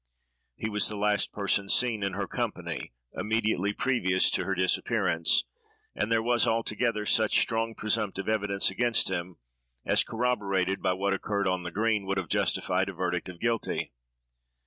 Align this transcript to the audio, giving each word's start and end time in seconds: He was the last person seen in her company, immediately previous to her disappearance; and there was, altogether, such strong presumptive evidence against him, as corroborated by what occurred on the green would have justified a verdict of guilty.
He 0.55 0.67
was 0.67 0.89
the 0.89 0.95
last 0.97 1.31
person 1.31 1.69
seen 1.69 2.01
in 2.01 2.13
her 2.13 2.27
company, 2.27 2.91
immediately 3.13 3.71
previous 3.71 4.31
to 4.31 4.45
her 4.45 4.55
disappearance; 4.55 5.43
and 5.93 6.11
there 6.11 6.23
was, 6.23 6.47
altogether, 6.47 7.05
such 7.05 7.37
strong 7.39 7.75
presumptive 7.75 8.27
evidence 8.27 8.71
against 8.71 9.09
him, 9.11 9.37
as 9.85 10.03
corroborated 10.03 10.81
by 10.81 10.93
what 10.93 11.13
occurred 11.13 11.45
on 11.47 11.61
the 11.61 11.69
green 11.69 12.07
would 12.07 12.17
have 12.17 12.29
justified 12.29 12.89
a 12.89 12.93
verdict 12.93 13.29
of 13.29 13.39
guilty. 13.39 13.93